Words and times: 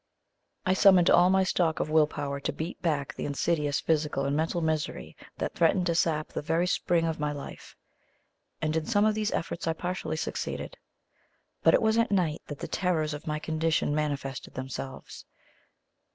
I 0.65 0.73
summoned 0.73 1.11
all 1.11 1.29
my 1.29 1.43
stock 1.43 1.79
of 1.79 1.91
will 1.91 2.07
power 2.07 2.39
to 2.39 2.51
beat 2.51 2.81
back 2.81 3.13
the 3.13 3.25
insidious 3.27 3.79
physical 3.79 4.25
and 4.25 4.35
mental 4.35 4.59
misery 4.59 5.15
that 5.37 5.53
threatened 5.53 5.85
to 5.85 5.93
sap 5.93 6.29
the 6.29 6.41
very 6.41 6.65
spring 6.65 7.05
of 7.05 7.19
my 7.19 7.31
life; 7.31 7.75
and 8.63 8.75
in 8.75 8.87
some 8.87 9.05
of 9.05 9.13
these 9.13 9.31
efforts 9.31 9.67
I 9.67 9.73
partially 9.73 10.17
succeeded. 10.17 10.75
But 11.61 11.75
it 11.75 11.83
was 11.83 11.99
at 11.99 12.09
night 12.11 12.41
that 12.47 12.57
the 12.57 12.67
terrors 12.67 13.13
of 13.13 13.27
my 13.27 13.37
condition 13.37 13.93
manifested 13.93 14.55
themselves. 14.55 15.23